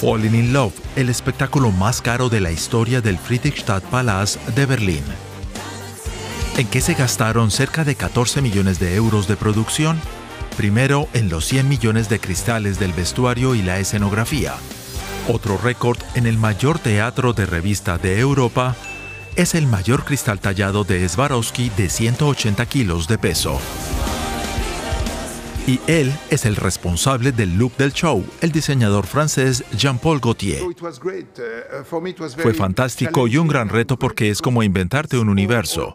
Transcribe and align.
Falling 0.00 0.36
in 0.36 0.52
Love, 0.52 0.74
el 0.94 1.08
espectáculo 1.08 1.72
más 1.72 2.00
caro 2.00 2.28
de 2.28 2.40
la 2.40 2.52
historia 2.52 3.00
del 3.00 3.18
Friedrichstadtpalast 3.18 4.36
de 4.50 4.64
Berlín. 4.64 5.02
¿En 6.56 6.68
qué 6.68 6.80
se 6.80 6.94
gastaron 6.94 7.50
cerca 7.50 7.82
de 7.82 7.96
14 7.96 8.40
millones 8.40 8.78
de 8.78 8.94
euros 8.94 9.26
de 9.26 9.34
producción? 9.34 10.00
Primero, 10.56 11.08
en 11.14 11.28
los 11.28 11.46
100 11.46 11.68
millones 11.68 12.08
de 12.08 12.20
cristales 12.20 12.78
del 12.78 12.92
vestuario 12.92 13.56
y 13.56 13.62
la 13.62 13.80
escenografía. 13.80 14.54
Otro 15.26 15.58
récord 15.58 15.98
en 16.14 16.28
el 16.28 16.38
mayor 16.38 16.78
teatro 16.78 17.32
de 17.32 17.46
revista 17.46 17.98
de 17.98 18.20
Europa 18.20 18.76
es 19.34 19.56
el 19.56 19.66
mayor 19.66 20.04
cristal 20.04 20.38
tallado 20.38 20.84
de 20.84 21.08
Swarovski 21.08 21.70
de 21.70 21.90
180 21.90 22.66
kilos 22.66 23.08
de 23.08 23.18
peso. 23.18 23.58
Y 25.68 25.82
él 25.86 26.10
es 26.30 26.46
el 26.46 26.56
responsable 26.56 27.30
del 27.30 27.58
look 27.58 27.76
del 27.76 27.92
show, 27.92 28.24
el 28.40 28.52
diseñador 28.52 29.06
francés 29.06 29.62
Jean-Paul 29.76 30.18
Gaultier. 30.18 30.62
Fue 32.38 32.54
fantástico 32.54 33.28
y 33.28 33.36
un 33.36 33.48
gran 33.48 33.68
reto 33.68 33.98
porque 33.98 34.30
es 34.30 34.40
como 34.40 34.62
inventarte 34.62 35.18
un 35.18 35.28
universo. 35.28 35.94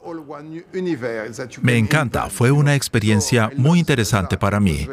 Me 1.64 1.80
encanta, 1.80 2.30
fue 2.30 2.52
una 2.52 2.76
experiencia 2.76 3.50
muy 3.58 3.80
interesante 3.80 4.38
para 4.38 4.59
mí. 4.59 4.88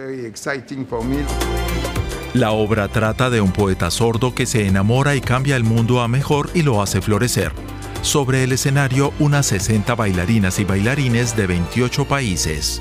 La 2.32 2.52
obra 2.52 2.88
trata 2.88 3.28
de 3.28 3.42
un 3.42 3.52
poeta 3.52 3.90
sordo 3.90 4.34
que 4.34 4.46
se 4.46 4.66
enamora 4.66 5.14
y 5.14 5.20
cambia 5.20 5.56
el 5.56 5.64
mundo 5.64 6.00
a 6.00 6.08
mejor 6.08 6.48
y 6.54 6.62
lo 6.62 6.80
hace 6.80 7.02
florecer. 7.02 7.52
Sobre 8.00 8.44
el 8.44 8.52
escenario, 8.52 9.12
unas 9.18 9.44
60 9.44 9.94
bailarinas 9.94 10.58
y 10.58 10.64
bailarines 10.64 11.36
de 11.36 11.46
28 11.46 12.06
países. 12.06 12.80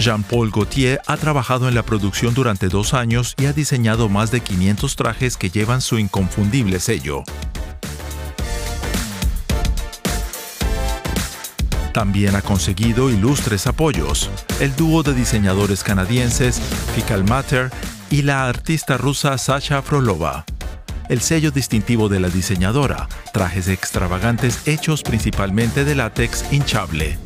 Jean-Paul 0.00 0.50
Gaultier 0.50 0.98
ha 1.06 1.18
trabajado 1.18 1.68
en 1.68 1.74
la 1.74 1.82
producción 1.82 2.32
durante 2.32 2.68
dos 2.68 2.94
años 2.94 3.34
y 3.38 3.44
ha 3.44 3.52
diseñado 3.52 4.08
más 4.08 4.30
de 4.30 4.40
500 4.40 4.96
trajes 4.96 5.36
que 5.36 5.50
llevan 5.50 5.82
su 5.82 5.98
inconfundible 5.98 6.80
sello. 6.80 7.22
También 11.92 12.34
ha 12.34 12.40
conseguido 12.40 13.10
ilustres 13.10 13.66
apoyos. 13.66 14.30
El 14.58 14.74
dúo 14.74 15.02
de 15.02 15.12
diseñadores 15.12 15.84
canadienses 15.84 16.60
Fical 16.94 17.24
Matter 17.24 17.70
y 18.10 18.22
la 18.22 18.48
artista 18.48 18.96
rusa 18.96 19.36
Sasha 19.36 19.82
Frolova. 19.82 20.46
El 21.10 21.20
sello 21.20 21.50
distintivo 21.50 22.08
de 22.08 22.20
la 22.20 22.28
diseñadora, 22.28 23.08
trajes 23.34 23.68
extravagantes 23.68 24.66
hechos 24.66 25.02
principalmente 25.02 25.84
de 25.84 25.94
látex 25.96 26.44
hinchable. 26.52 27.18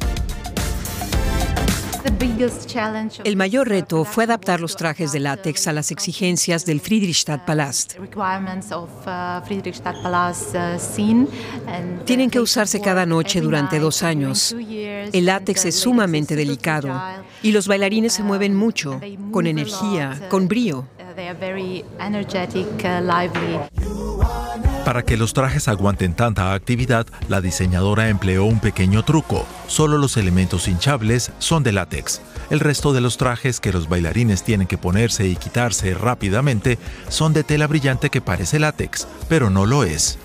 El 3.25 3.37
mayor 3.37 3.69
reto 3.69 4.05
fue 4.05 4.25
adaptar 4.25 4.61
los 4.61 4.77
trajes 4.77 5.13
de 5.13 5.21
látex 5.21 5.67
a 5.69 5.73
las 5.73 5.91
exigencias 5.91 6.67
del 6.67 6.81
Friedrichstadtpalast. 6.81 7.99
uh, 7.99 8.03
Tienen 12.05 12.31
que 12.31 12.41
usarse 12.41 12.81
cada 12.81 13.07
noche 13.07 13.41
durante 13.41 13.79
dos 13.79 14.03
años. 14.03 14.55
El 14.59 15.27
látex 15.27 15.65
es 15.65 15.77
sumamente 15.77 16.37
delicado 16.37 17.01
y 17.43 17.53
los 17.53 17.69
bailarines 17.69 18.13
se 18.13 18.23
mueven 18.23 18.55
mucho, 18.55 19.01
con 19.31 19.47
energía, 19.47 20.29
con 20.29 20.49
brío. 20.49 20.87
Para 24.85 25.03
que 25.03 25.17
los 25.17 25.33
trajes 25.33 25.69
aguanten 25.69 26.13
tanta 26.13 26.53
actividad, 26.53 27.07
la 27.29 27.41
diseñadora 27.41 28.11
empleó 28.11 28.45
un 28.45 28.61
pequeño 28.61 29.03
truco. 29.03 29.47
Solo 29.67 29.97
los 29.97 30.19
elementos 30.19 30.69
hinchables 30.69 31.33
son 31.39 31.63
de 31.63 31.73
látex. 31.73 32.21
El 32.51 32.61
resto 32.61 32.93
de 32.93 33.01
los 33.01 33.17
trajes 33.17 33.61
que 33.61 33.73
los 33.73 33.89
bailarines 33.89 34.43
tienen 34.43 34.67
que 34.67 34.77
ponerse 34.77 35.27
y 35.27 35.37
quitarse 35.37 35.95
rápidamente 35.95 36.79
son 37.09 37.33
de 37.33 37.45
tela 37.45 37.67
brillante 37.67 38.11
que 38.11 38.21
parece 38.21 38.59
látex, 38.59 39.09
pero 39.27 39.49
no 39.49 39.65
lo 39.65 39.85
es. 39.85 40.19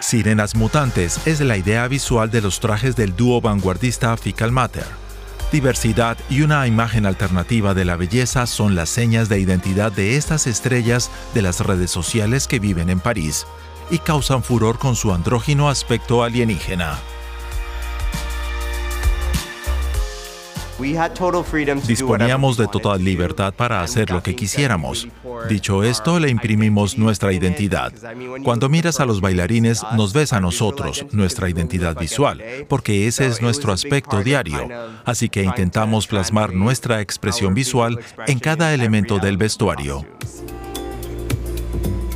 Sirenas 0.00 0.54
mutantes 0.54 1.26
es 1.26 1.40
la 1.40 1.56
idea 1.56 1.88
visual 1.88 2.30
de 2.30 2.42
los 2.42 2.60
trajes 2.60 2.94
del 2.94 3.16
dúo 3.16 3.40
vanguardista 3.40 4.14
Fical 4.18 4.52
Matter. 4.52 5.01
Diversidad 5.52 6.16
y 6.30 6.40
una 6.40 6.66
imagen 6.66 7.04
alternativa 7.04 7.74
de 7.74 7.84
la 7.84 7.96
belleza 7.96 8.46
son 8.46 8.74
las 8.74 8.88
señas 8.88 9.28
de 9.28 9.38
identidad 9.38 9.92
de 9.92 10.16
estas 10.16 10.46
estrellas 10.46 11.10
de 11.34 11.42
las 11.42 11.60
redes 11.60 11.90
sociales 11.90 12.48
que 12.48 12.58
viven 12.58 12.88
en 12.88 13.00
París 13.00 13.46
y 13.90 13.98
causan 13.98 14.42
furor 14.42 14.78
con 14.78 14.96
su 14.96 15.12
andrógino 15.12 15.68
aspecto 15.68 16.24
alienígena. 16.24 16.98
Disponíamos 21.86 22.56
de 22.56 22.66
total 22.66 23.04
libertad 23.04 23.54
para 23.54 23.82
hacer 23.82 24.10
lo 24.10 24.22
que 24.22 24.34
quisiéramos. 24.34 25.08
Dicho 25.48 25.82
esto, 25.82 26.18
le 26.18 26.28
imprimimos 26.28 26.98
nuestra 26.98 27.32
identidad. 27.32 27.92
Cuando 28.42 28.68
miras 28.68 29.00
a 29.00 29.06
los 29.06 29.20
bailarines, 29.20 29.82
nos 29.96 30.12
ves 30.12 30.32
a 30.32 30.40
nosotros, 30.40 31.06
nuestra 31.12 31.48
identidad 31.48 31.96
visual, 31.96 32.42
porque 32.68 33.06
ese 33.06 33.26
es 33.26 33.40
nuestro 33.40 33.72
aspecto 33.72 34.22
diario. 34.22 34.68
Así 35.04 35.28
que 35.28 35.42
intentamos 35.42 36.06
plasmar 36.06 36.52
nuestra 36.52 37.00
expresión 37.00 37.54
visual 37.54 37.98
en 38.26 38.38
cada 38.38 38.74
elemento 38.74 39.18
del 39.18 39.36
vestuario. 39.36 40.04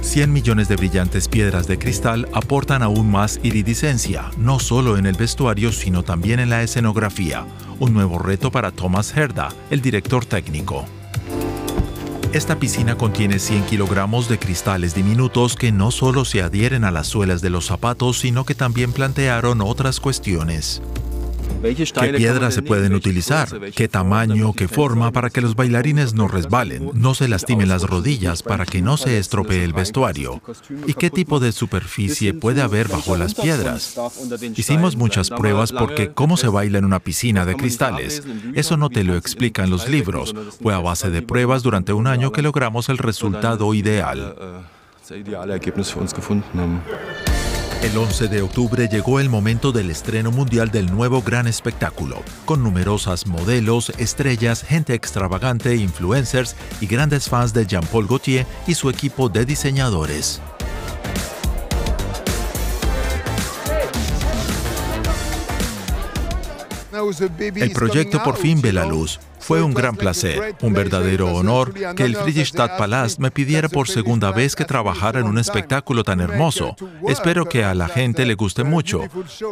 100 0.06 0.32
millones 0.32 0.68
de 0.68 0.76
brillantes 0.76 1.26
piedras 1.26 1.66
de 1.66 1.78
cristal 1.78 2.28
aportan 2.32 2.82
aún 2.82 3.10
más 3.10 3.40
iridiscencia, 3.42 4.30
no 4.38 4.60
solo 4.60 4.98
en 4.98 5.04
el 5.04 5.16
vestuario, 5.16 5.72
sino 5.72 6.04
también 6.04 6.38
en 6.38 6.48
la 6.48 6.62
escenografía, 6.62 7.44
un 7.80 7.92
nuevo 7.92 8.20
reto 8.20 8.52
para 8.52 8.70
Thomas 8.70 9.14
Herda, 9.16 9.48
el 9.68 9.82
director 9.82 10.24
técnico. 10.24 10.86
Esta 12.32 12.58
piscina 12.58 12.96
contiene 12.96 13.40
100 13.40 13.64
kilogramos 13.64 14.28
de 14.28 14.38
cristales 14.38 14.94
diminutos 14.94 15.56
que 15.56 15.72
no 15.72 15.90
solo 15.90 16.24
se 16.24 16.40
adhieren 16.40 16.84
a 16.84 16.92
las 16.92 17.08
suelas 17.08 17.42
de 17.42 17.50
los 17.50 17.66
zapatos, 17.66 18.20
sino 18.20 18.44
que 18.44 18.54
también 18.54 18.92
plantearon 18.92 19.60
otras 19.60 19.98
cuestiones. 19.98 20.82
¿Qué 22.00 22.12
piedras 22.12 22.54
se 22.54 22.62
pueden 22.62 22.94
utilizar? 22.94 23.48
¿Qué 23.74 23.88
tamaño, 23.88 24.52
qué 24.52 24.68
forma 24.68 25.10
para 25.10 25.30
que 25.30 25.40
los 25.40 25.56
bailarines 25.56 26.14
no 26.14 26.28
resbalen, 26.28 26.90
no 26.94 27.14
se 27.14 27.28
lastimen 27.28 27.68
las 27.68 27.82
rodillas 27.82 28.42
para 28.42 28.64
que 28.66 28.82
no 28.82 28.96
se 28.96 29.18
estropee 29.18 29.64
el 29.64 29.72
vestuario? 29.72 30.42
¿Y 30.86 30.94
qué 30.94 31.10
tipo 31.10 31.40
de 31.40 31.52
superficie 31.52 32.34
puede 32.34 32.62
haber 32.62 32.88
bajo 32.88 33.16
las 33.16 33.34
piedras? 33.34 33.96
Hicimos 34.54 34.96
muchas 34.96 35.30
pruebas 35.30 35.72
porque 35.72 36.12
cómo 36.12 36.36
se 36.36 36.48
baila 36.48 36.78
en 36.78 36.84
una 36.84 37.00
piscina 37.00 37.44
de 37.44 37.56
cristales, 37.56 38.22
eso 38.54 38.76
no 38.76 38.90
te 38.90 39.04
lo 39.04 39.16
explican 39.16 39.70
los 39.70 39.88
libros. 39.88 40.34
Fue 40.62 40.74
a 40.74 40.78
base 40.78 41.10
de 41.10 41.22
pruebas 41.22 41.62
durante 41.62 41.92
un 41.92 42.06
año 42.06 42.32
que 42.32 42.42
logramos 42.42 42.88
el 42.88 42.98
resultado 42.98 43.74
ideal. 43.74 44.36
El 47.82 47.96
11 47.96 48.28
de 48.28 48.42
octubre 48.42 48.88
llegó 48.88 49.20
el 49.20 49.28
momento 49.28 49.70
del 49.70 49.90
estreno 49.90 50.30
mundial 50.30 50.70
del 50.70 50.86
nuevo 50.86 51.22
gran 51.22 51.46
espectáculo, 51.46 52.22
con 52.44 52.62
numerosas 52.62 53.26
modelos, 53.26 53.90
estrellas, 53.98 54.62
gente 54.62 54.94
extravagante, 54.94 55.76
influencers 55.76 56.56
y 56.80 56.86
grandes 56.86 57.28
fans 57.28 57.52
de 57.52 57.66
Jean-Paul 57.66 58.06
Gaultier 58.06 58.46
y 58.66 58.74
su 58.74 58.90
equipo 58.90 59.28
de 59.28 59.44
diseñadores. 59.44 60.40
El 67.56 67.72
proyecto 67.72 68.22
por 68.22 68.36
fin 68.36 68.60
ve 68.62 68.72
la 68.72 68.86
luz. 68.86 69.20
Fue 69.46 69.62
un 69.62 69.74
gran 69.74 69.94
placer, 69.94 70.56
un 70.60 70.72
verdadero 70.72 71.32
honor 71.32 71.72
que 71.94 72.02
el 72.02 72.16
Friedrichstadtpalast 72.16 73.20
me 73.20 73.30
pidiera 73.30 73.68
por 73.68 73.88
segunda 73.88 74.32
vez 74.32 74.56
que 74.56 74.64
trabajara 74.64 75.20
en 75.20 75.26
un 75.26 75.38
espectáculo 75.38 76.02
tan 76.02 76.20
hermoso. 76.20 76.74
Espero 77.06 77.44
que 77.44 77.62
a 77.62 77.72
la 77.72 77.86
gente 77.86 78.26
le 78.26 78.34
guste 78.34 78.64
mucho. 78.64 79.02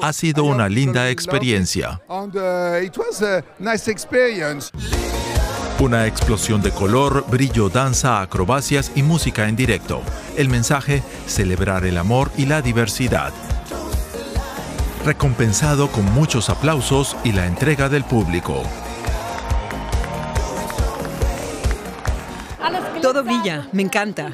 Ha 0.03 0.13
sido 0.13 0.43
una 0.43 0.69
linda 0.69 1.11
experiencia. 1.11 2.03
Una 5.79 6.07
explosión 6.09 6.61
de 6.61 6.73
color, 6.73 7.25
brillo, 7.29 7.69
danza, 7.69 8.21
acrobacias 8.21 8.91
y 8.97 9.05
música 9.05 9.49
en 9.49 9.55
directo. 9.55 10.03
El 10.37 10.49
mensaje, 10.49 11.05
celebrar 11.29 11.85
el 11.85 11.99
amor 11.99 12.33
y 12.37 12.47
la 12.47 12.63
diversidad. 12.63 13.33
Recompensado 15.05 15.93
con 15.93 16.05
muchos 16.15 16.51
aplausos 16.51 17.17
y 17.23 17.31
la 17.31 17.47
entrega 17.47 17.89
del 17.89 18.03
público. 18.03 18.65
Todo 23.03 23.23
brilla, 23.23 23.69
me 23.73 23.83
encanta. 23.83 24.33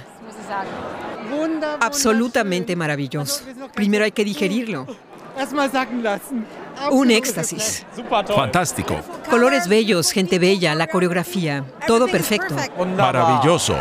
Absolutamente 1.81 2.77
maravilloso. 2.77 3.45
Primero 3.75 4.05
hay 4.05 4.13
que 4.13 4.25
digerirlo. 4.25 4.87
Un 6.91 7.11
éxtasis. 7.11 7.87
Fantástico. 8.35 9.01
Colores 9.29 9.69
bellos, 9.69 10.13
gente 10.13 10.39
bella, 10.39 10.75
la 10.75 10.87
coreografía, 10.87 11.65
todo 11.87 12.09
perfecto. 12.09 12.55
Maravilloso. 12.97 13.77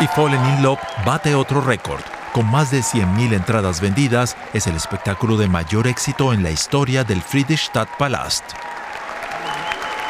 Y 0.00 0.06
Fallen 0.08 0.44
in 0.46 0.62
Love 0.62 0.80
bate 1.04 1.34
otro 1.34 1.60
récord. 1.60 2.00
Con 2.32 2.46
más 2.46 2.70
de 2.70 2.78
100.000 2.80 3.34
entradas 3.34 3.80
vendidas, 3.80 4.36
es 4.54 4.66
el 4.66 4.76
espectáculo 4.76 5.36
de 5.36 5.48
mayor 5.48 5.88
éxito 5.88 6.32
en 6.32 6.42
la 6.42 6.50
historia 6.50 7.02
del 7.02 7.20
Friedrichstadtpalast. 7.22 8.44